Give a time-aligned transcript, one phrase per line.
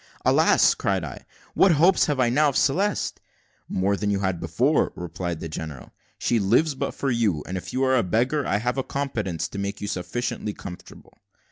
[0.25, 3.21] "Alas!" cried I, "what hopes have I now of Celeste?"
[3.69, 5.91] "More than you had before," replied the general.
[6.17, 9.47] "She lives but for you; and if you are a beggar, I have a competence
[9.49, 11.19] to make you sufficiently comfortable."